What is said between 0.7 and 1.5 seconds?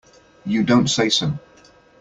say so!